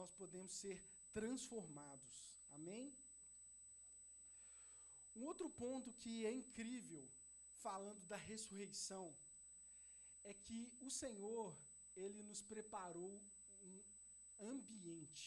[0.00, 2.14] nós podemos ser transformados.
[2.52, 2.84] Amém?
[5.14, 7.02] Um outro ponto que é incrível,
[7.66, 9.14] falando da ressurreição,
[10.24, 11.54] é que o Senhor,
[11.94, 13.20] ele nos preparou
[13.60, 15.26] um ambiente.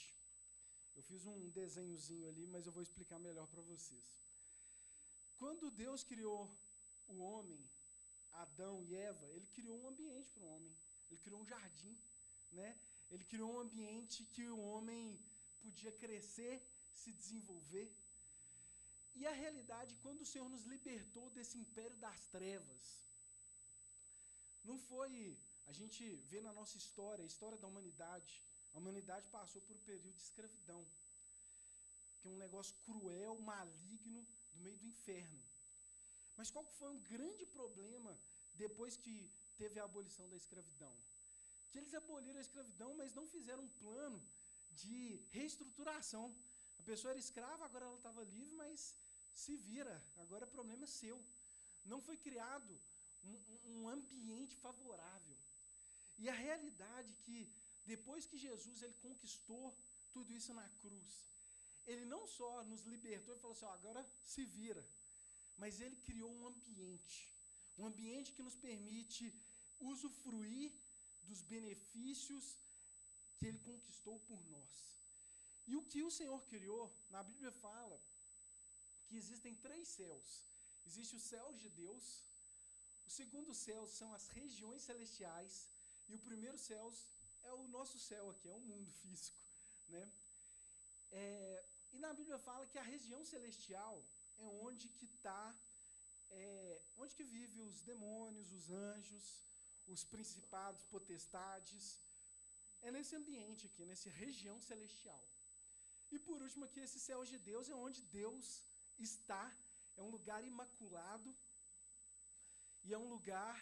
[0.96, 4.10] Eu fiz um desenhozinho ali, mas eu vou explicar melhor para vocês.
[5.38, 6.42] Quando Deus criou
[7.08, 7.64] o homem,
[8.46, 10.76] Adão e Eva, ele criou um ambiente para o homem.
[11.10, 11.96] Ele criou um jardim,
[12.52, 12.76] né?
[13.14, 15.02] Ele criou um ambiente que o homem
[15.62, 16.56] podia crescer,
[17.02, 17.88] se desenvolver.
[19.20, 22.86] E a realidade, quando o Senhor nos libertou desse império das trevas,
[24.64, 25.38] não foi.
[25.68, 28.42] A gente vê na nossa história, a história da humanidade,
[28.74, 30.84] a humanidade passou por um período de escravidão,
[32.20, 35.42] que é um negócio cruel, maligno, do meio do inferno.
[36.36, 38.18] Mas qual foi um grande problema
[38.56, 40.94] depois que teve a abolição da escravidão?
[41.74, 44.20] Que eles aboliram a escravidão, mas não fizeram um plano
[44.82, 46.26] de reestruturação.
[46.82, 48.96] A pessoa era escrava, agora ela estava livre, mas
[49.34, 51.18] se vira, agora é problema seu.
[51.84, 52.80] Não foi criado
[53.24, 53.38] um,
[53.74, 55.38] um ambiente favorável.
[56.20, 57.52] E a realidade é que
[57.86, 59.76] depois que Jesus ele conquistou
[60.12, 61.26] tudo isso na cruz,
[61.88, 64.86] ele não só nos libertou e falou assim: agora se vira,
[65.58, 67.18] mas ele criou um ambiente,
[67.80, 69.34] um ambiente que nos permite
[69.80, 70.72] usufruir
[71.28, 72.58] dos benefícios
[73.38, 74.72] que ele conquistou por nós.
[75.68, 77.98] E o que o Senhor criou, na Bíblia fala
[79.08, 80.44] que existem três céus.
[80.86, 82.06] Existe o céu de Deus,
[83.08, 85.70] o segundo céu são as regiões celestiais,
[86.10, 86.92] e o primeiro céu
[87.44, 89.38] é o nosso céu aqui, é o mundo físico.
[89.88, 90.12] Né?
[91.12, 94.04] É, e na Bíblia fala que a região celestial
[94.38, 95.56] é onde que está,
[96.30, 99.42] é, onde que vive os demônios, os anjos,
[99.88, 102.00] os principados, potestades.
[102.82, 105.24] É nesse ambiente aqui, nessa região celestial.
[106.12, 108.64] E por último aqui, esse céu de Deus é onde Deus
[109.00, 109.46] está,
[109.98, 111.36] é um lugar imaculado
[112.84, 113.56] e é um lugar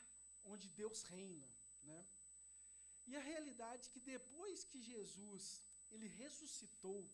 [0.46, 1.48] onde Deus reina,
[1.84, 2.06] né?
[3.08, 5.62] E a realidade é que depois que Jesus
[5.92, 7.09] ele ressuscitou,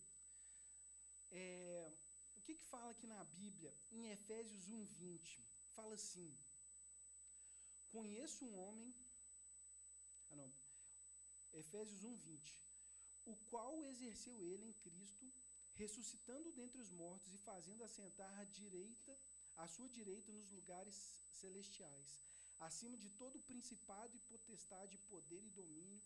[1.32, 1.92] é,
[2.38, 3.74] o que, que fala aqui na Bíblia?
[3.92, 5.40] Em Efésios 1:20
[5.76, 6.30] fala assim:
[7.92, 8.94] Conheço um homem,
[10.32, 10.52] ah não,
[11.54, 12.54] Efésios 1:20,
[13.26, 15.32] o qual exerceu ele em Cristo,
[15.76, 19.18] ressuscitando dentre os mortos e fazendo assentar à direita,
[19.56, 20.96] à sua direita nos lugares
[21.32, 22.20] celestiais,
[22.60, 26.02] acima de todo principado e potestade, poder e domínio,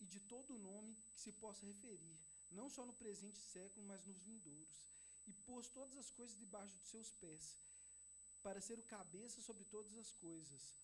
[0.00, 2.18] e de todo nome que se possa referir,
[2.50, 4.80] não só no presente século, mas nos vindouros,
[5.26, 7.56] e pôs todas as coisas debaixo dos seus pés,
[8.42, 10.74] para ser o cabeça sobre todas as coisas,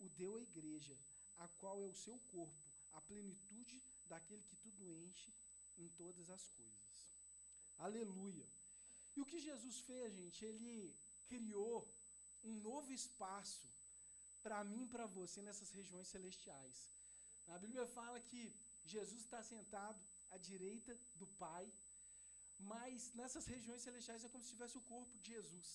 [0.00, 0.96] o deu à igreja,
[1.38, 5.32] a qual é o seu corpo, a plenitude daquele que tudo enche
[5.78, 6.90] em todas as coisas.
[7.78, 8.46] Aleluia.
[9.16, 10.44] E o que Jesus fez, gente?
[10.44, 10.94] Ele
[11.28, 11.78] criou
[12.42, 13.68] um novo espaço
[14.42, 16.78] para mim e para você nessas regiões celestiais.
[17.48, 18.42] A Bíblia fala que
[18.84, 20.00] Jesus está sentado
[20.30, 21.64] à direita do Pai,
[22.58, 25.68] mas nessas regiões celestiais é como se tivesse o corpo de Jesus.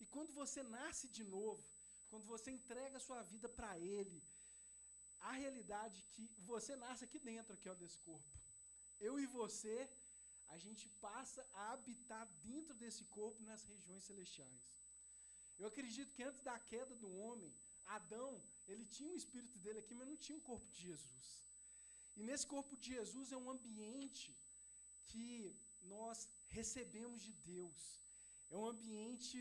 [0.00, 1.64] E quando você nasce de novo,
[2.10, 4.22] quando você entrega a sua vida para Ele,
[5.20, 8.32] a realidade é que você nasce aqui dentro aqui, ó, desse corpo.
[9.00, 9.76] Eu e você,
[10.54, 14.64] a gente passa a habitar dentro desse corpo nas regiões celestiais.
[15.58, 17.52] Eu acredito que antes da queda do homem,
[17.86, 18.30] Adão,
[18.68, 21.24] ele tinha o espírito dele aqui, mas não tinha o corpo de Jesus.
[22.16, 24.34] E nesse corpo de Jesus é um ambiente
[25.10, 25.28] que
[25.94, 27.82] nós recebemos de Deus.
[28.50, 29.38] É um ambiente.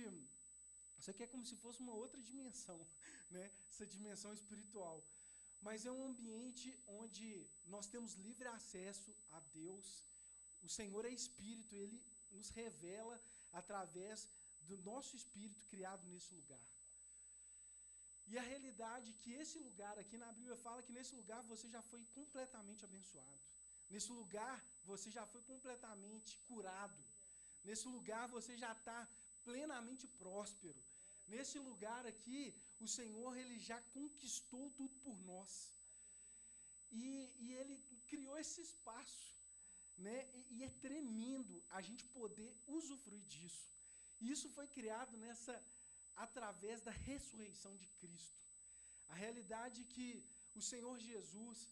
[0.99, 2.79] Isso aqui é como se fosse uma outra dimensão,
[3.29, 3.51] né?
[3.69, 5.03] essa dimensão espiritual.
[5.61, 7.27] Mas é um ambiente onde
[7.65, 10.05] nós temos livre acesso a Deus.
[10.63, 12.01] O Senhor é Espírito, Ele
[12.31, 14.27] nos revela através
[14.61, 16.65] do nosso Espírito criado nesse lugar.
[18.27, 21.67] E a realidade é que esse lugar aqui na Bíblia fala que nesse lugar você
[21.69, 23.39] já foi completamente abençoado.
[23.89, 27.03] Nesse lugar você já foi completamente curado.
[27.63, 29.07] Nesse lugar você já está
[29.43, 30.81] plenamente próspero.
[31.27, 35.71] Nesse lugar aqui, o Senhor ele já conquistou tudo por nós.
[36.91, 37.77] E, e ele
[38.07, 39.33] criou esse espaço.
[39.97, 40.29] Né?
[40.33, 43.69] E, e é tremendo a gente poder usufruir disso.
[44.21, 45.53] E isso foi criado nessa
[46.15, 48.39] através da ressurreição de Cristo.
[49.09, 51.69] A realidade é que o Senhor Jesus,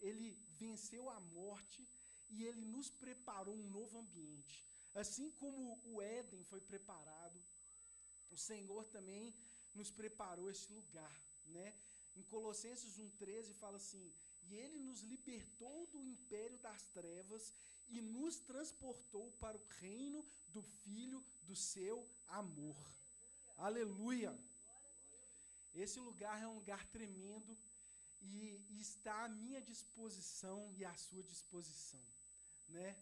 [0.00, 1.86] ele venceu a morte
[2.28, 4.64] e ele nos preparou um novo ambiente.
[4.94, 7.42] Assim como o Éden foi preparado,
[8.34, 9.34] o Senhor também
[9.74, 11.16] nos preparou esse lugar,
[11.46, 11.68] né?
[12.16, 14.04] Em Colossenses 1:13 fala assim:
[14.48, 17.52] "E ele nos libertou do império das trevas
[17.88, 21.96] e nos transportou para o reino do Filho do seu
[22.28, 22.76] amor.
[23.56, 24.32] Aleluia!
[25.74, 27.56] Esse lugar é um lugar tremendo
[28.20, 32.04] e, e está à minha disposição e à sua disposição,
[32.68, 32.96] né?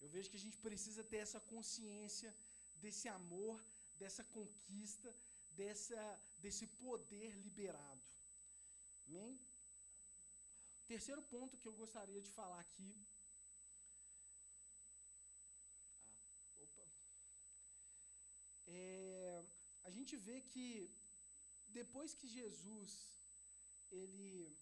[0.00, 2.34] Eu vejo que a gente precisa ter essa consciência
[2.76, 3.64] desse amor,
[3.98, 5.14] dessa conquista,
[5.52, 6.00] dessa,
[6.38, 8.02] desse poder liberado.
[9.06, 9.38] Amém?
[10.86, 12.90] Terceiro ponto que eu gostaria de falar aqui.
[16.24, 16.86] Ah, opa.
[18.68, 19.44] É,
[19.84, 20.90] a gente vê que
[21.68, 22.92] depois que Jesus
[23.90, 24.56] ele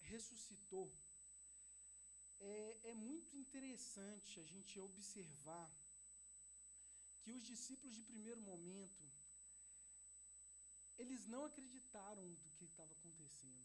[0.00, 0.92] ressuscitou,
[2.40, 5.70] é, é muito interessante a gente observar
[7.24, 9.04] que os discípulos de primeiro momento,
[10.98, 13.64] eles não acreditaram do que estava acontecendo.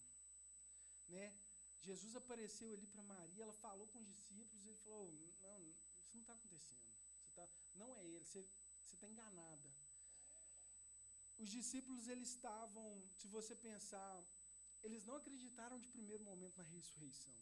[1.09, 1.33] Né?
[1.81, 5.11] Jesus apareceu ali para Maria, ela falou com os discípulos, ele falou:
[5.41, 5.59] Não,
[6.03, 6.79] isso não está acontecendo.
[7.21, 8.47] Você tá, não é ele, você
[8.93, 9.69] está enganada.
[11.37, 14.23] Os discípulos, eles estavam, se você pensar,
[14.83, 17.33] eles não acreditaram de primeiro momento na ressurreição.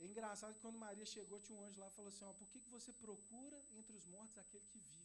[0.00, 2.48] É engraçado que quando Maria chegou, tinha um anjo lá e falou assim: ó, por
[2.48, 5.00] que, que você procura entre os mortos aquele que vive?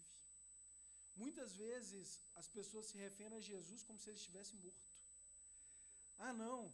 [1.24, 4.94] Muitas vezes as pessoas se referem a Jesus como se ele estivesse morto.
[6.18, 6.74] Ah, não,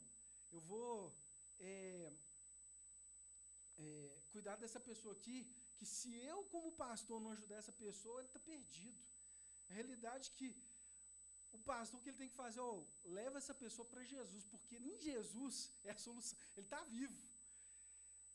[0.51, 1.13] eu vou
[1.59, 2.11] é,
[3.79, 5.37] é, cuidar dessa pessoa aqui,
[5.77, 9.01] que se eu, como pastor, não ajudar essa pessoa, ele está perdido.
[9.69, 10.55] A realidade é que
[11.51, 12.59] o pastor, o que ele tem que fazer?
[12.59, 16.37] Oh, leva essa pessoa para Jesus, porque em Jesus é a solução.
[16.55, 17.30] Ele está vivo.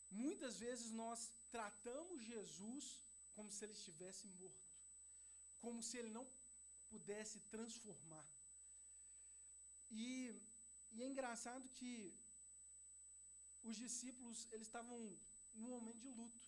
[0.09, 3.01] Muitas vezes nós tratamos Jesus
[3.35, 4.75] como se ele estivesse morto,
[5.59, 6.25] como se ele não
[6.89, 8.25] pudesse transformar.
[9.91, 10.33] E,
[10.91, 12.13] e é engraçado que
[13.63, 14.97] os discípulos eles estavam
[15.53, 16.45] num momento de luto.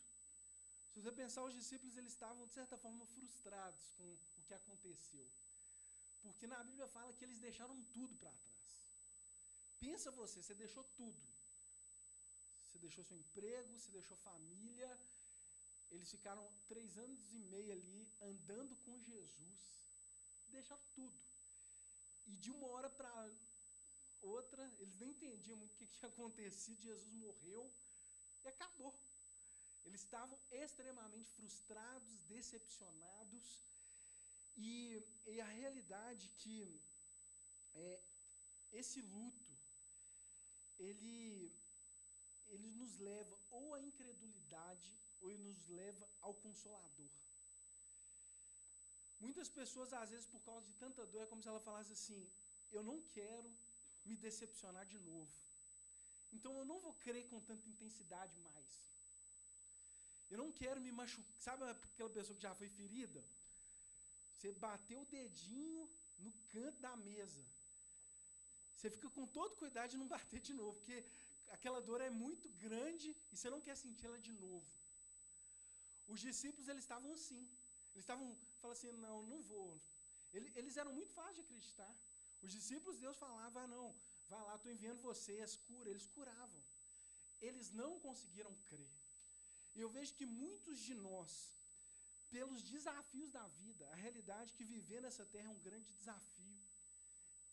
[0.94, 5.28] Se você pensar, os discípulos eles estavam de certa forma frustrados com o que aconteceu,
[6.22, 8.60] porque na Bíblia fala que eles deixaram tudo para trás.
[9.80, 11.39] Pensa você, você deixou tudo
[12.80, 14.90] deixou seu emprego, você deixou família.
[15.92, 19.60] Eles ficaram três anos e meio ali andando com Jesus,
[20.50, 21.20] deixaram tudo.
[22.28, 23.12] E de uma hora para
[24.22, 26.82] outra, eles nem entendiam muito o que tinha acontecido.
[26.82, 27.72] Jesus morreu
[28.44, 28.94] e acabou.
[29.86, 33.62] Eles estavam extremamente frustrados, decepcionados.
[34.56, 36.80] E, e a realidade que
[37.76, 38.00] é,
[38.74, 39.52] esse luto,
[40.78, 41.52] ele
[42.50, 47.10] ele nos leva ou à incredulidade ou ele nos leva ao consolador.
[49.20, 52.20] Muitas pessoas, às vezes, por causa de tanta dor, é como se ela falasse assim:
[52.72, 53.50] Eu não quero
[54.06, 55.32] me decepcionar de novo.
[56.32, 58.72] Então eu não vou crer com tanta intensidade mais.
[60.30, 61.36] Eu não quero me machucar.
[61.40, 63.24] Sabe aquela pessoa que já foi ferida?
[64.34, 67.44] Você bateu o dedinho no canto da mesa.
[68.76, 71.04] Você fica com todo cuidado de não bater de novo, porque
[71.56, 74.68] aquela dor é muito grande e você não quer sentir ela de novo.
[76.08, 77.42] Os discípulos, eles estavam assim.
[77.94, 78.28] Eles estavam,
[78.62, 79.82] falando assim, não, não vou.
[80.34, 81.94] Eles eram muito fáceis de acreditar.
[82.42, 83.88] Os discípulos, Deus falava, ah, não,
[84.28, 85.90] vai lá, estou enviando vocês, cura.
[85.90, 86.62] Eles curavam.
[87.42, 88.92] Eles não conseguiram crer.
[89.76, 91.32] E eu vejo que muitos de nós,
[92.30, 96.58] pelos desafios da vida, a realidade que viver nessa terra é um grande desafio.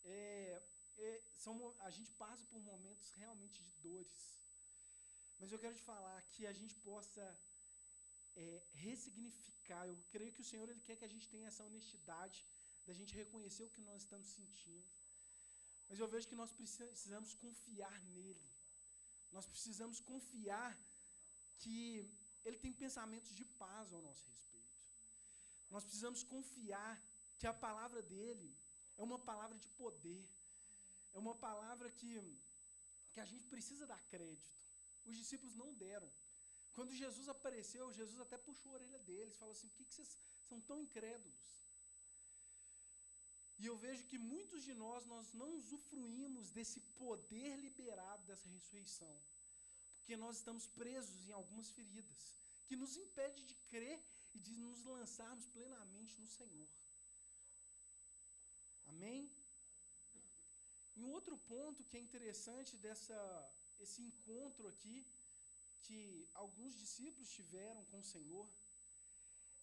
[0.05, 0.63] É,
[1.37, 4.23] são, a gente passa por momentos realmente de dores.
[5.39, 7.25] Mas eu quero te falar que a gente possa
[8.35, 9.87] é, ressignificar.
[9.87, 12.45] Eu creio que o Senhor ele quer que a gente tenha essa honestidade
[12.87, 14.89] da gente reconhecer o que nós estamos sentindo.
[15.89, 18.47] Mas eu vejo que nós precisamos confiar nele.
[19.33, 20.71] Nós precisamos confiar
[21.59, 21.79] que
[22.45, 24.75] ele tem pensamentos de paz ao nosso respeito.
[25.71, 26.93] Nós precisamos confiar
[27.39, 28.57] que a palavra dele
[28.97, 30.29] é uma palavra de poder
[31.17, 32.13] é uma palavra que,
[33.13, 34.55] que a gente precisa dar crédito.
[35.07, 36.11] Os discípulos não deram.
[36.75, 40.11] Quando Jesus apareceu, Jesus até puxou a orelha deles, falou assim: por que, que vocês
[40.49, 41.47] são tão incrédulos?
[43.59, 49.17] E eu vejo que muitos de nós, nós não usufruímos desse poder liberado dessa ressurreição,
[49.97, 52.35] porque nós estamos presos em algumas feridas,
[52.67, 53.99] que nos impede de crer
[54.35, 56.69] e de nos lançarmos plenamente no Senhor.
[58.89, 59.31] Amém?
[60.97, 63.19] E um outro ponto que é interessante dessa
[63.85, 64.97] esse encontro aqui
[65.87, 68.47] que alguns discípulos tiveram com o Senhor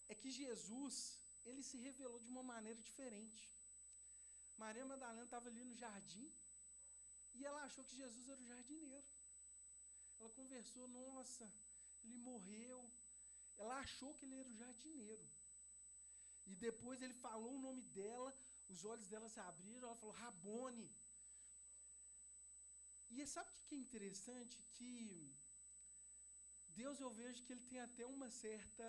[0.08, 0.96] é que Jesus,
[1.44, 3.44] ele se revelou de uma maneira diferente.
[4.58, 6.32] Maria Madalena estava ali no jardim
[7.36, 9.08] e ela achou que Jesus era o jardineiro.
[10.36, 11.46] conversou, nossa,
[12.04, 12.80] ele morreu.
[13.58, 15.26] Ela achou que ele era o jardineiro.
[16.46, 18.34] E depois ele falou o nome dela,
[18.70, 20.90] os olhos dela se abriram, ela falou, Rabone.
[23.16, 24.56] E sabe o que é interessante?
[24.76, 24.92] Que
[26.82, 28.88] Deus eu vejo que ele tem até uma certa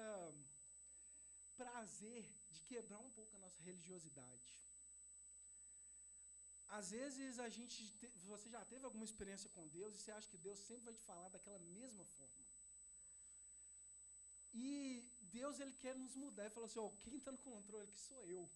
[1.61, 4.47] prazer de quebrar um pouco a nossa religiosidade.
[6.79, 10.31] Às vezes a gente, te, você já teve alguma experiência com Deus e você acha
[10.33, 12.45] que Deus sempre vai te falar daquela mesma forma.
[14.55, 14.67] E
[15.39, 16.45] Deus ele quer nos mudar.
[16.45, 18.49] Ele falou assim: ó, quem está no controle que sou eu.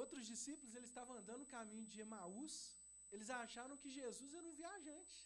[0.00, 2.54] Outros discípulos eles estavam andando no caminho de Emaús.
[3.14, 5.16] Eles acharam que Jesus era um viajante,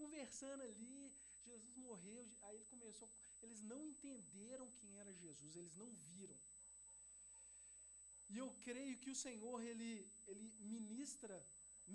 [0.00, 1.12] conversando ali.
[1.50, 2.22] Jesus morreu.
[2.42, 3.08] Aí ele começou.
[3.42, 5.56] Eles não entenderam quem era Jesus.
[5.56, 6.38] Eles não viram.
[8.32, 9.90] E eu creio que o Senhor ele
[10.32, 11.36] ele ministra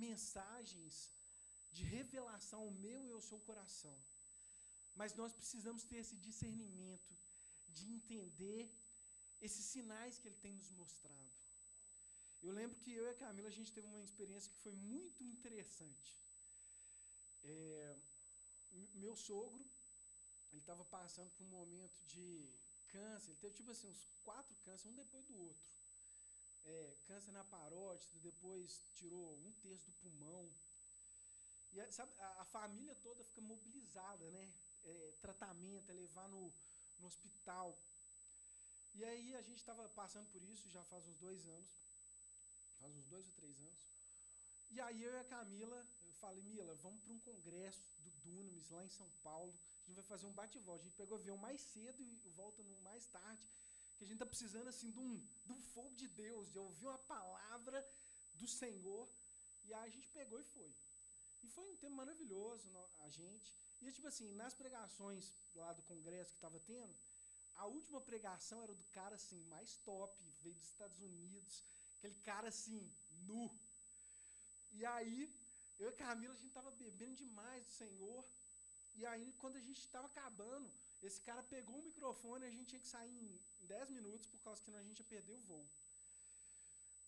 [0.06, 0.96] mensagens
[1.76, 3.96] de revelação ao meu e ao seu coração.
[4.96, 7.14] Mas nós precisamos ter esse discernimento
[7.78, 8.62] de entender
[9.48, 11.25] esses sinais que ele tem nos mostrado.
[12.46, 15.24] Eu lembro que eu e a Camila, a gente teve uma experiência que foi muito
[15.24, 16.16] interessante.
[17.44, 17.96] É,
[18.94, 19.66] meu sogro,
[20.52, 22.48] ele estava passando por um momento de
[22.90, 25.66] câncer, ele teve tipo assim, uns quatro cânceres, um depois do outro.
[26.66, 30.48] É, câncer na parótida, depois tirou um terço do pulmão.
[31.74, 34.54] E sabe, a, a família toda fica mobilizada, né?
[34.86, 36.54] é, tratamento, é levar no,
[37.00, 37.78] no hospital.
[38.94, 41.68] E aí a gente estava passando por isso já faz uns dois anos,
[42.86, 43.80] faz uns dois ou três anos.
[44.70, 48.70] E aí eu e a Camila, eu falei, Mila, vamos para um congresso do Dunamis
[48.70, 49.54] lá em São Paulo.
[49.84, 50.84] A gente vai fazer um bate-volta.
[50.84, 53.50] A gente pegou o avião mais cedo e volta no mais tarde.
[53.98, 56.86] Que a gente está precisando assim de um, de um fogo de Deus, de ouvir
[56.86, 57.84] uma palavra
[58.36, 59.10] do Senhor.
[59.64, 60.72] E aí a gente pegou e foi.
[61.42, 63.56] E foi um tempo maravilhoso, a gente.
[63.82, 66.96] E tipo assim, nas pregações lá do congresso que estava tendo,
[67.56, 71.64] a última pregação era do cara assim, mais top, veio dos Estados Unidos,
[71.98, 72.82] aquele cara assim,
[73.30, 73.44] nu.
[74.72, 75.20] E aí,
[75.80, 78.26] eu e a Camila, a gente estava bebendo demais do Senhor.
[78.96, 80.70] E aí, quando a gente estava acabando,
[81.02, 84.40] esse cara pegou o microfone e a gente tinha que sair em 10 minutos, por
[84.40, 85.68] causa que a gente ia perder o voo.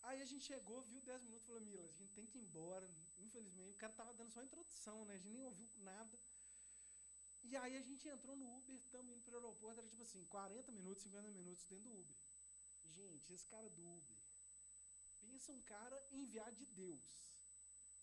[0.03, 2.41] Aí a gente chegou, viu 10 minutos e falou, Mila, a gente tem que ir
[2.41, 2.89] embora.
[3.19, 5.15] Infelizmente, o cara tava dando só introdução, né?
[5.15, 6.17] A gente nem ouviu nada.
[7.43, 10.23] E aí a gente entrou no Uber, estamos indo para o aeroporto, era tipo assim,
[10.25, 12.15] 40 minutos, 50 minutos dentro do Uber.
[12.95, 14.16] Gente, esse cara do Uber,
[15.47, 17.05] pensa um cara enviado de Deus.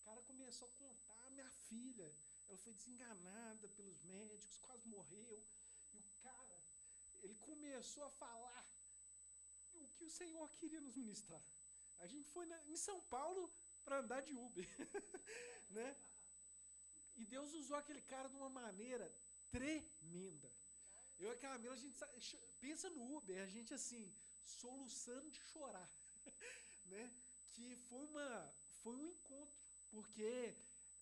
[0.00, 2.10] O cara começou a contar, minha filha,
[2.48, 5.44] ela foi desenganada pelos médicos, quase morreu.
[5.92, 6.58] E o cara,
[7.22, 8.66] ele começou a falar
[9.74, 11.42] o que o Senhor queria nos ministrar.
[11.98, 13.52] A gente foi na, em São Paulo
[13.84, 14.66] para andar de Uber,
[15.70, 15.96] né?
[17.16, 19.06] E Deus usou aquele cara de uma maneira
[19.50, 20.50] tremenda.
[21.18, 21.96] Eu e a Camila, a gente
[22.60, 24.12] pensa no Uber, a gente assim,
[24.44, 25.88] soluçando de chorar,
[26.86, 27.04] né?
[27.54, 28.28] Que foi uma
[28.82, 30.54] foi um encontro, porque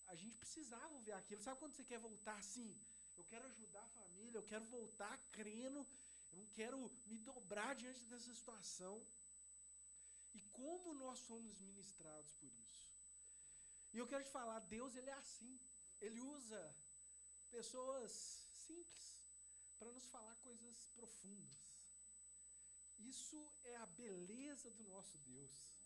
[0.06, 1.42] a gente precisava ver aquilo.
[1.42, 2.70] Sabe quando você quer voltar assim?
[3.16, 5.80] Eu quero ajudar a família, eu quero voltar crendo,
[6.30, 8.94] eu não quero me dobrar diante dessa situação.
[10.34, 12.86] E como nós somos ministrados por isso?
[13.92, 15.60] E eu quero te falar, Deus ele é assim.
[16.00, 16.62] Ele usa
[17.50, 18.12] pessoas
[18.66, 19.08] simples
[19.78, 21.60] para nos falar coisas profundas.
[22.98, 25.81] Isso é a beleza do nosso Deus.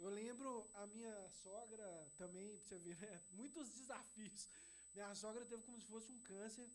[0.00, 3.22] Eu lembro a minha sogra também, pra você ver, né?
[3.32, 4.48] muitos desafios.
[4.94, 6.68] Minha sogra teve como se fosse um câncer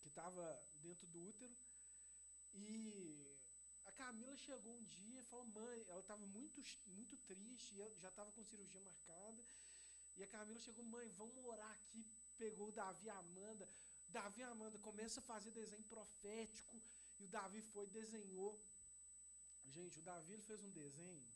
[0.00, 0.44] que estava
[0.76, 1.54] dentro do útero.
[2.54, 3.36] E
[3.84, 8.32] a Camila chegou um dia e falou: mãe, ela estava muito, muito triste, já estava
[8.32, 9.44] com cirurgia marcada.
[10.16, 12.04] E a Camila chegou: mãe, vamos orar aqui
[12.36, 13.68] pegou o Davi e a Amanda.
[14.08, 16.80] Davi e Amanda começa a fazer desenho profético.
[17.18, 18.60] E o Davi foi desenhou.
[19.66, 21.26] Gente, o Davi ele fez um desenho.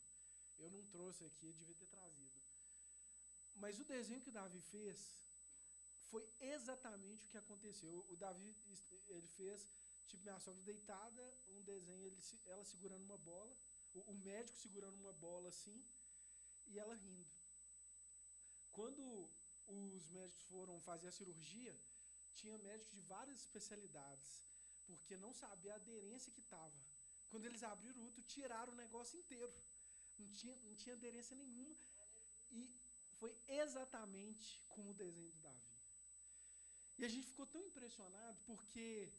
[0.59, 2.39] Eu não trouxe aqui, eu devia ter trazido.
[3.55, 4.97] Mas o desenho que o Davi fez
[6.09, 8.05] foi exatamente o que aconteceu.
[8.09, 8.55] O Davi
[9.07, 9.67] ele fez,
[10.07, 13.53] tipo, minha sogra deitada, um desenho, ele, ela segurando uma bola,
[13.93, 15.83] o, o médico segurando uma bola assim,
[16.67, 17.27] e ela rindo.
[18.71, 19.29] Quando
[19.67, 21.75] os médicos foram fazer a cirurgia,
[22.33, 24.41] tinha médicos de várias especialidades,
[24.87, 26.73] porque não sabia a aderência que estava.
[27.29, 29.53] Quando eles abriram o útero, tiraram o negócio inteiro.
[30.19, 31.75] Não tinha, não tinha aderência nenhuma.
[32.51, 32.69] E
[33.19, 35.69] foi exatamente como o desenho do Davi.
[36.97, 39.09] E a gente ficou tão impressionado porque,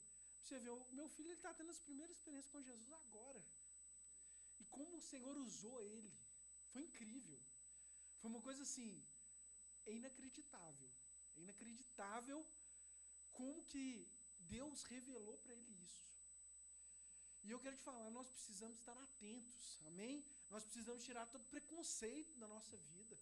[0.42, 3.42] você vê, o meu filho está tendo as primeiras experiências com Jesus agora.
[4.61, 6.12] E como o Senhor usou ele.
[6.73, 7.38] Foi incrível.
[8.21, 9.02] Foi uma coisa assim,
[9.87, 10.90] é inacreditável.
[11.37, 12.47] É inacreditável
[13.33, 14.07] como que
[14.40, 16.00] Deus revelou para ele isso.
[17.45, 20.25] E eu quero te falar, nós precisamos estar atentos, amém?
[20.52, 23.16] Nós precisamos tirar todo preconceito da nossa vida.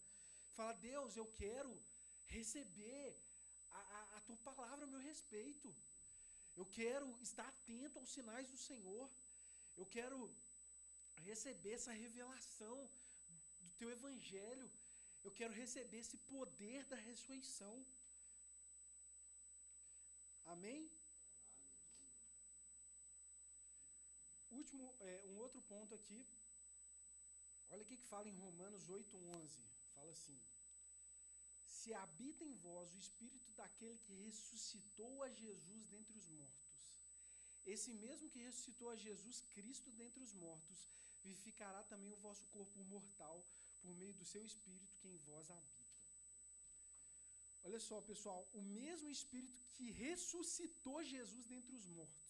[0.57, 1.73] Falar, Deus, eu quero
[2.27, 3.17] receber
[3.71, 5.75] a, a, a tua palavra a meu respeito.
[6.57, 9.09] Eu quero estar atento aos sinais do Senhor.
[9.77, 10.19] Eu quero
[11.29, 12.77] receber essa revelação
[13.61, 14.69] do teu evangelho.
[15.23, 17.75] Eu quero receber esse poder da ressurreição.
[20.47, 20.91] Amém?
[24.51, 26.27] Último, é, um outro ponto aqui.
[27.71, 29.61] Olha o que fala em Romanos 8:11.
[29.95, 30.39] Fala assim:
[31.77, 36.69] Se habita em vós o espírito daquele que ressuscitou a Jesus dentre os mortos,
[37.75, 40.89] esse mesmo que ressuscitou a Jesus Cristo dentre os mortos,
[41.23, 43.37] vivificará também o vosso corpo mortal
[43.83, 45.79] por meio do seu espírito que em vós habita.
[47.65, 52.29] Olha só, pessoal, o mesmo espírito que ressuscitou Jesus dentre os mortos,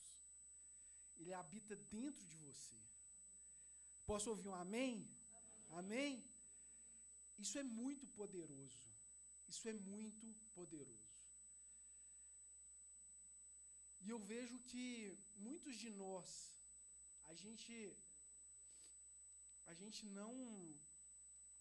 [1.16, 2.76] ele habita dentro de você.
[4.06, 5.06] Posso ouvir um amém?
[5.70, 6.24] Amém?
[7.38, 8.82] Isso é muito poderoso.
[9.48, 11.08] Isso é muito poderoso.
[14.00, 16.52] E eu vejo que muitos de nós,
[17.24, 17.72] a gente,
[19.66, 20.32] a gente não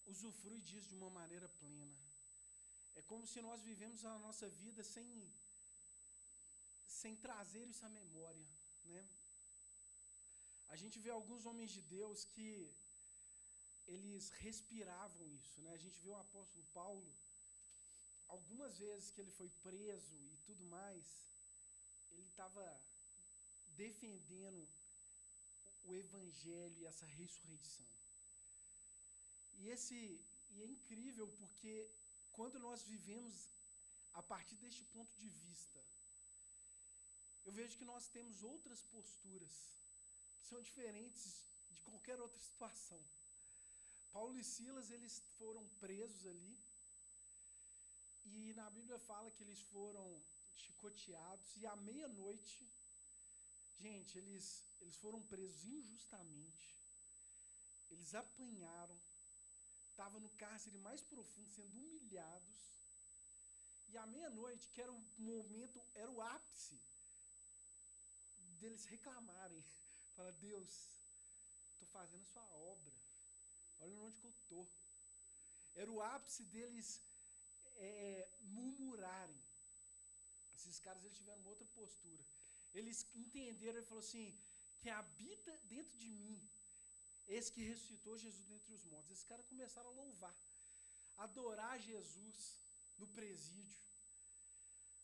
[0.05, 1.97] usufrui disso de uma maneira plena.
[2.95, 5.07] É como se nós vivemos a nossa vida sem,
[6.87, 8.47] sem trazer isso à memória,
[8.85, 9.07] né?
[10.69, 12.47] A gente vê alguns homens de Deus que
[13.87, 15.71] eles respiravam isso, né?
[15.73, 17.11] A gente vê o apóstolo Paulo,
[18.27, 21.05] algumas vezes que ele foi preso e tudo mais,
[22.11, 22.63] ele estava
[23.75, 24.67] defendendo
[25.83, 27.85] o evangelho e essa ressurreição.
[29.59, 29.97] E esse
[30.49, 31.89] e é incrível porque
[32.31, 33.49] quando nós vivemos
[34.13, 35.79] a partir deste ponto de vista,
[37.45, 39.55] eu vejo que nós temos outras posturas
[40.39, 43.01] que são diferentes de qualquer outra situação.
[44.17, 46.53] Paulo e Silas, eles foram presos ali.
[48.25, 50.05] E na Bíblia fala que eles foram
[50.61, 52.67] chicoteados e à meia-noite,
[53.83, 54.47] gente, eles
[54.81, 56.65] eles foram presos injustamente.
[57.91, 58.97] Eles apanharam,
[59.89, 62.57] estavam no cárcere mais profundo, sendo humilhados.
[63.89, 66.79] E à meia-noite, que era o momento, era o ápice
[68.61, 69.63] deles reclamarem.
[70.15, 70.73] Fala, Deus,
[71.73, 73.06] estou fazendo a sua obra.
[73.79, 74.67] Olha onde que eu estou.
[75.75, 77.01] Era o ápice deles
[77.75, 79.41] é, murmurarem.
[80.55, 82.23] Esses caras eles tiveram uma outra postura.
[82.73, 84.35] Eles entenderam, ele falou assim,
[84.79, 86.39] que habita dentro de mim
[87.27, 89.11] esse que ressuscitou Jesus dentre os mortos.
[89.11, 90.35] Esses caras começaram a louvar,
[91.17, 92.59] adorar Jesus
[92.97, 93.85] no presídio.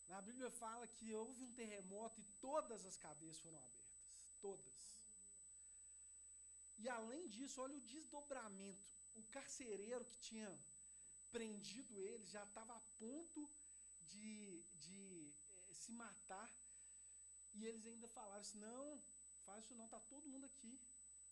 [0.08, 3.94] Na Bíblia fala que houve um terremoto e todas as cadeias foram abertas.
[4.40, 5.03] Todas.
[6.84, 8.88] E além disso, olha o desdobramento.
[9.16, 10.50] O carcereiro que tinha
[11.32, 13.42] prendido eles já estava a ponto
[14.12, 16.50] de, de eh, se matar.
[17.54, 19.02] E eles ainda falaram assim: não,
[19.46, 20.74] faz isso não, tá todo mundo aqui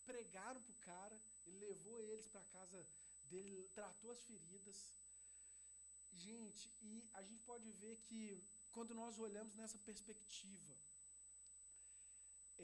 [0.05, 2.85] pregaram para o cara, ele levou eles para casa
[3.25, 4.93] dele, tratou as feridas.
[6.11, 10.75] Gente, e a gente pode ver que quando nós olhamos nessa perspectiva,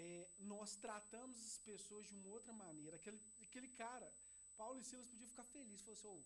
[0.06, 2.98] é, nós tratamos as pessoas de uma outra maneira.
[2.98, 4.08] Aquele, aquele cara,
[4.56, 6.24] Paulo e Silas podiam ficar felizes, falou assim, oh,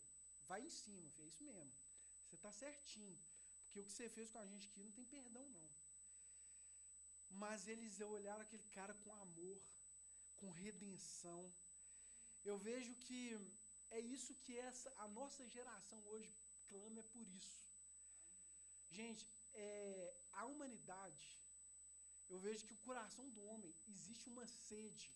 [0.49, 1.71] vai em cima, filho, é isso mesmo.
[2.25, 3.17] Você está certinho.
[3.63, 5.69] Porque o que você fez com a gente aqui não tem perdão, não.
[7.43, 9.57] Mas eles olharam aquele cara com amor,
[10.35, 11.41] com redenção.
[12.43, 13.21] Eu vejo que
[13.89, 16.29] é isso que essa a nossa geração hoje
[16.67, 17.61] clama é por isso.
[18.89, 21.25] Gente, é, a humanidade,
[22.31, 25.09] eu vejo que o coração do homem existe uma sede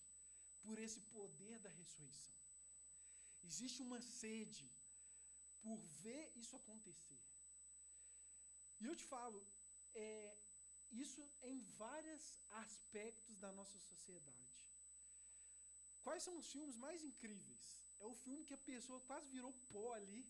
[0.64, 2.36] por esse poder da ressurreição.
[3.50, 4.66] Existe uma sede
[5.64, 7.22] por ver isso acontecer.
[8.82, 9.40] E eu te falo,
[9.94, 10.38] é,
[10.92, 12.24] isso em vários
[12.64, 14.54] aspectos da nossa sociedade.
[16.04, 17.64] Quais são os filmes mais incríveis?
[18.00, 20.24] É o filme que a pessoa quase virou pó ali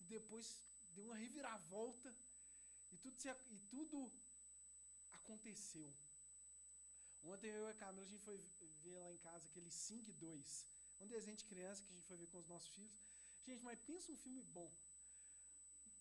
[0.00, 0.46] e depois
[0.94, 2.14] deu uma reviravolta
[2.92, 3.16] e tudo,
[3.50, 4.12] e tudo
[5.20, 5.92] aconteceu.
[7.24, 8.38] Ontem eu e a Camila, a gente foi
[8.82, 10.66] ver lá em casa aquele Sing 2,
[11.00, 12.92] um desenho de criança que a gente foi ver com os nossos filhos.
[13.46, 14.70] Gente, mas pensa um filme bom.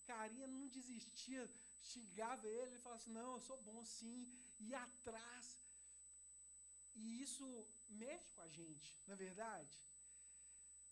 [0.05, 1.49] Carinha não desistia,
[1.81, 4.27] xingava ele, ele falava assim, não, eu sou bom sim,
[4.59, 5.57] ia atrás.
[6.95, 7.45] E isso
[7.89, 9.79] mexe com a gente, na é verdade.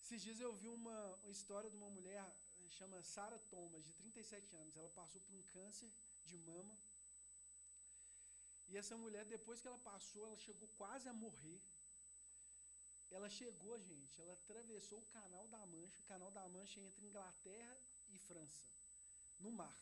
[0.04, 2.26] Esses dias eu vi uma, uma história de uma mulher,
[2.70, 4.76] chama Sarah Thomas, de 37 anos.
[4.76, 5.90] Ela passou por um câncer
[6.26, 6.78] de mama.
[8.70, 11.60] E essa mulher, depois que ela passou, ela chegou quase a morrer.
[13.10, 17.76] Ela chegou, gente, ela atravessou o Canal da Mancha, o Canal da Mancha entre Inglaterra
[18.12, 18.64] e França,
[19.40, 19.76] no mar.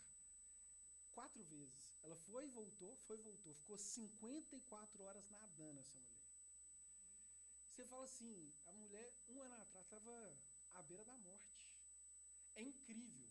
[1.13, 1.83] Quatro vezes.
[2.03, 3.53] Ela foi e voltou, foi e voltou.
[3.55, 6.17] Ficou 54 horas nadando essa mulher.
[7.77, 10.37] Você fala assim, a mulher, um ano atrás, estava
[10.75, 11.67] à beira da morte.
[12.55, 13.27] É incrível.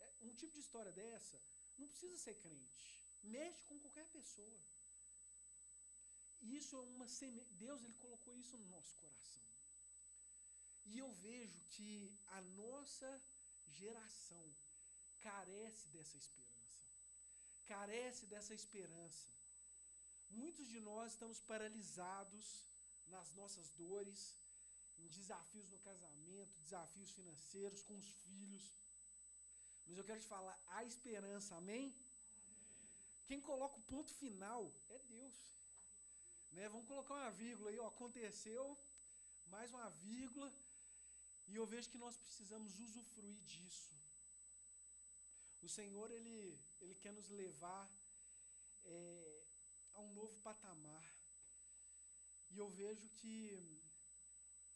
[0.00, 1.40] É, um tipo de história dessa
[1.78, 2.78] não precisa ser crente.
[3.22, 4.60] Mexe com qualquer pessoa.
[6.42, 7.52] Isso é uma semente.
[7.54, 9.42] Deus ele colocou isso no nosso coração.
[10.86, 13.22] E eu vejo que a nossa
[13.68, 14.44] geração
[15.20, 16.50] carece dessa esperança.
[17.66, 19.28] Carece dessa esperança.
[20.30, 22.64] Muitos de nós estamos paralisados
[23.08, 24.36] nas nossas dores,
[24.98, 28.72] em desafios no casamento, desafios financeiros, com os filhos.
[29.86, 31.86] Mas eu quero te falar, há esperança, amém?
[31.86, 31.94] amém?
[33.26, 35.36] Quem coloca o ponto final é Deus.
[36.52, 36.68] Né?
[36.68, 38.78] Vamos colocar uma vírgula aí, ó, aconteceu,
[39.46, 40.52] mais uma vírgula,
[41.48, 43.92] e eu vejo que nós precisamos usufruir disso.
[45.62, 47.90] O Senhor, Ele, ele quer nos levar
[48.84, 49.42] é,
[49.94, 51.04] a um novo patamar.
[52.50, 53.34] E eu vejo que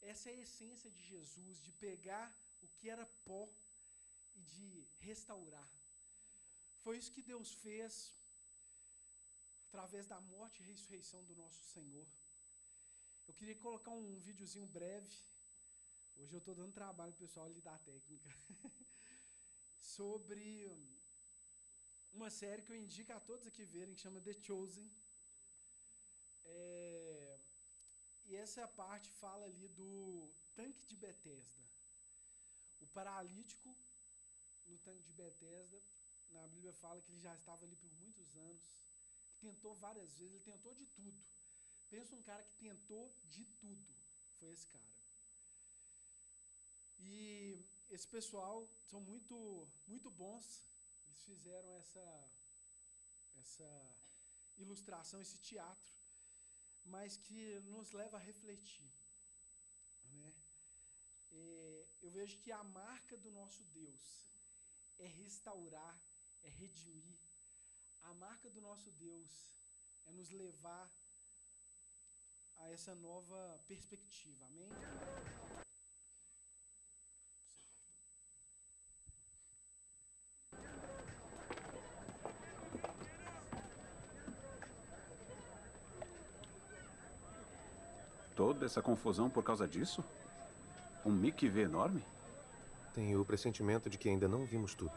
[0.02, 2.32] essa é a essência de Jesus, de pegar
[2.62, 3.48] o que era pó
[4.34, 5.68] e de restaurar.
[6.82, 8.12] Foi isso que Deus fez
[9.74, 12.06] através da morte e ressurreição do nosso Senhor.
[13.26, 15.12] Eu queria colocar um videozinho breve.
[16.16, 18.30] Hoje eu estou dando trabalho pessoal ali da técnica.
[19.96, 20.40] sobre
[22.12, 24.88] uma série que eu indico a todos aqui verem, que chama The Chosen.
[26.44, 27.40] É,
[28.26, 31.62] e essa parte fala ali do tanque de Bethesda.
[32.80, 33.76] O paralítico
[34.68, 35.82] no tanque de Bethesda,
[36.30, 38.62] na Bíblia fala que ele já estava ali por muitos anos.
[39.44, 41.20] Tentou várias vezes, ele tentou de tudo.
[41.90, 43.04] Pensa um cara que tentou
[43.34, 43.94] de tudo.
[44.38, 44.92] Foi esse cara.
[46.98, 50.46] E esse pessoal são muito, muito bons.
[51.06, 52.06] Eles fizeram essa,
[53.42, 53.70] essa
[54.56, 55.92] ilustração, esse teatro,
[56.86, 58.90] mas que nos leva a refletir.
[60.12, 60.32] Né?
[61.32, 64.26] É, eu vejo que a marca do nosso Deus
[64.98, 65.94] é restaurar,
[66.42, 67.23] é redimir.
[68.04, 69.30] A marca do nosso Deus
[70.06, 70.88] é nos levar
[72.58, 74.44] a essa nova perspectiva.
[74.46, 74.68] Amém?
[88.36, 90.04] Toda essa confusão por causa disso?
[91.04, 92.04] Um Mickey V enorme?
[92.92, 94.92] Tenho o pressentimento de que ainda não vimos tudo.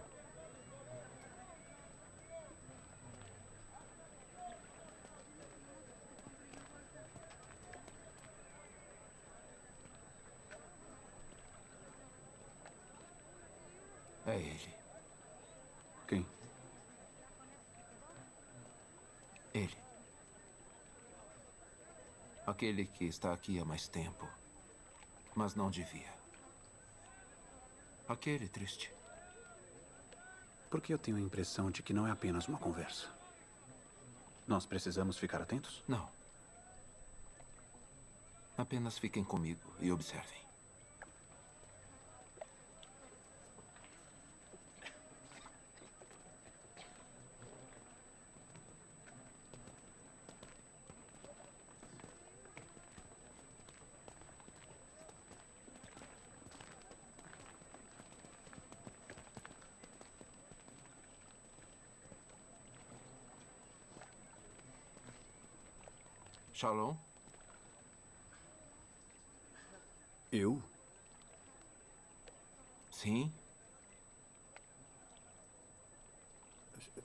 [14.26, 14.76] É ele.
[16.08, 16.26] Quem?
[19.54, 19.78] Ele.
[22.68, 24.28] Aquele que está aqui há mais tempo,
[25.34, 26.14] mas não devia.
[28.10, 28.92] Aquele triste.
[30.70, 33.08] Porque eu tenho a impressão de que não é apenas uma conversa.
[34.46, 35.82] Nós precisamos ficar atentos?
[35.88, 36.10] Não.
[38.58, 40.47] Apenas fiquem comigo e observem.
[66.58, 66.98] Shalom?
[70.32, 70.60] Eu?
[72.90, 73.32] Sim?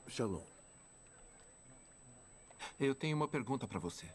[0.09, 0.43] Shalom.
[2.81, 4.11] Eu tenho uma pergunta para você.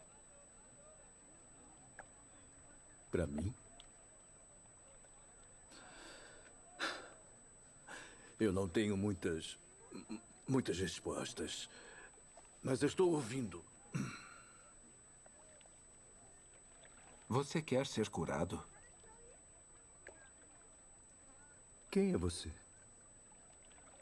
[3.12, 3.54] Para mim?
[8.40, 9.56] Eu não tenho muitas.
[10.48, 11.70] muitas respostas.
[12.64, 13.64] Mas eu estou ouvindo.
[17.30, 18.64] Você quer ser curado?
[21.92, 22.50] Quem é você?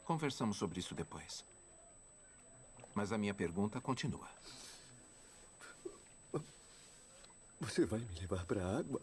[0.04, 1.44] Conversamos sobre isso depois.
[2.94, 4.28] Mas a minha pergunta continua.
[7.60, 9.02] Você vai me levar para a água?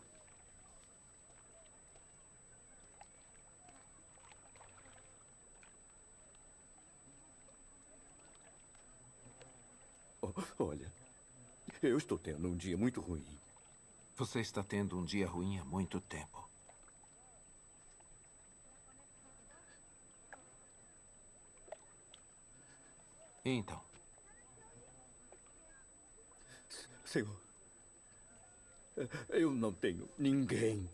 [10.57, 10.91] Olha,
[11.81, 13.25] eu estou tendo um dia muito ruim.
[14.15, 16.47] Você está tendo um dia ruim há muito tempo.
[23.43, 23.81] Então?
[27.03, 27.35] Senhor,
[29.29, 30.89] eu não tenho ninguém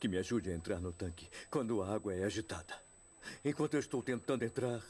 [0.00, 2.82] que me ajude a entrar no tanque quando a água é agitada.
[3.44, 4.82] Enquanto eu estou tentando entrar,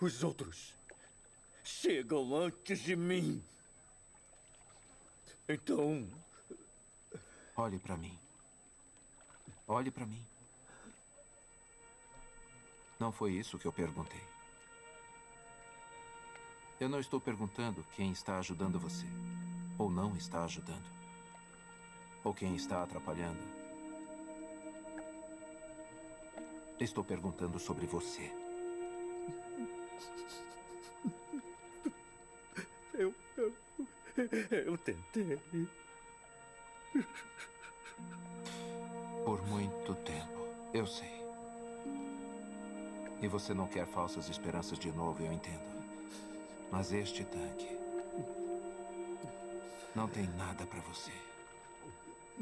[0.00, 0.74] os outros
[1.62, 3.44] chegam antes de mim.
[5.48, 6.08] Então.
[7.56, 8.18] Olhe para mim.
[9.68, 10.24] Olhe para mim.
[12.98, 14.22] Não foi isso que eu perguntei.
[16.80, 19.06] Eu não estou perguntando quem está ajudando você,
[19.78, 20.84] ou não está ajudando,
[22.24, 23.42] ou quem está atrapalhando.
[26.80, 28.32] Estou perguntando sobre você.
[32.94, 33.14] Eu.
[33.36, 33.54] Eu,
[34.66, 35.38] eu tentei.
[39.24, 41.22] Por muito tempo, eu sei.
[43.20, 45.72] E você não quer falsas esperanças de novo, eu entendo.
[46.70, 47.78] Mas este tanque
[49.94, 51.12] não tem nada para você.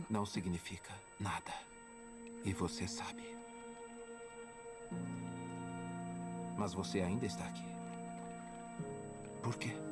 [0.08, 1.52] Não significa nada.
[2.44, 3.36] E você sabe.
[6.56, 7.66] Mas você ainda está aqui.
[9.42, 9.89] Por quê?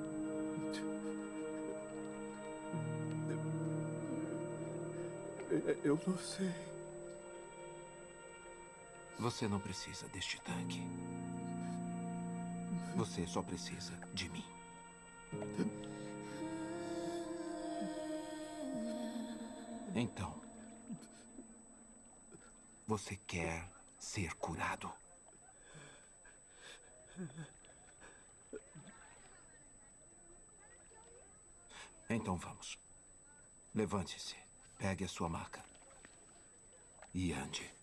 [5.82, 6.52] Eu não sei.
[9.18, 10.82] Você não precisa deste tanque.
[12.96, 14.44] Você só precisa de mim.
[19.94, 20.40] Então,
[22.86, 24.92] você quer ser curado?
[32.08, 32.78] Então vamos.
[33.74, 34.36] Levante-se,
[34.78, 35.62] pegue a sua maca
[37.12, 37.76] e ande.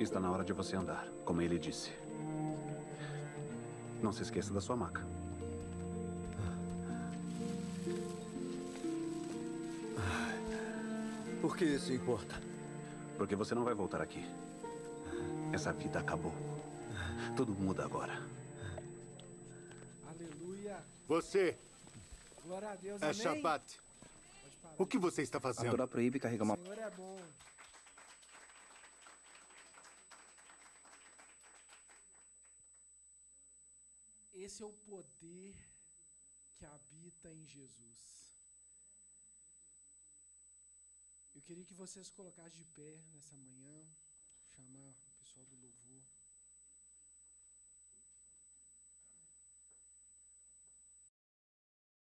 [0.00, 1.92] Está na hora de você andar, como ele disse.
[4.02, 5.06] Não se esqueça da sua maca.
[11.42, 12.34] Por que isso importa?
[13.18, 14.24] Porque você não vai voltar aqui.
[15.52, 16.32] Essa vida acabou.
[17.36, 18.22] Tudo muda agora.
[20.08, 20.78] Aleluia.
[21.06, 21.58] Você
[22.42, 23.02] Glória a Deus.
[23.02, 23.12] é
[24.62, 24.74] parar.
[24.78, 25.72] O que você está A fazendo?
[25.72, 27.18] Torá proíbe carregar O uma Senhor é bom.
[34.44, 35.54] Esse é o poder
[36.56, 37.98] que habita em Jesus.
[41.34, 43.86] Eu queria que vocês colocassem de pé nessa manhã,
[44.56, 45.89] chamar o pessoal do louvor.